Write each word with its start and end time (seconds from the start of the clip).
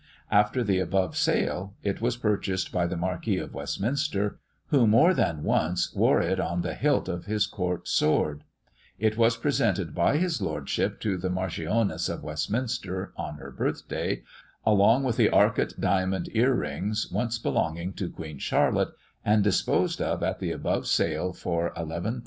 After 0.31 0.63
the 0.63 0.79
above 0.79 1.15
sale, 1.15 1.75
it 1.83 2.01
was 2.01 2.17
purchased 2.17 2.71
by 2.71 2.87
the 2.87 2.97
Marquis 2.97 3.37
of 3.37 3.53
Westminster, 3.53 4.39
who 4.69 4.87
more 4.87 5.13
than 5.13 5.43
once 5.43 5.93
wore 5.93 6.19
it 6.23 6.39
on 6.39 6.61
the 6.61 6.73
hilt 6.73 7.07
of 7.07 7.25
his 7.25 7.45
court 7.45 7.87
sword; 7.87 8.43
it 8.97 9.15
was 9.15 9.37
presented 9.37 9.93
by 9.93 10.17
his 10.17 10.41
lordship 10.41 10.99
to 11.01 11.17
the 11.19 11.29
Marchioness 11.29 12.09
of 12.09 12.23
Westminster, 12.23 13.13
on 13.15 13.35
her 13.35 13.51
birth 13.51 13.87
day, 13.87 14.23
along 14.65 15.03
with 15.03 15.17
the 15.17 15.29
Arcot 15.29 15.79
diamond 15.79 16.29
ear 16.31 16.55
rings, 16.55 17.07
once 17.11 17.37
belonging 17.37 17.93
to 17.93 18.09
Queen 18.09 18.39
Charlotte, 18.39 18.95
and 19.23 19.43
disposed 19.43 20.01
of 20.01 20.23
at 20.23 20.39
the 20.39 20.51
above 20.51 20.87
sale 20.87 21.31
for 21.31 21.71
11,000l. 21.75 22.19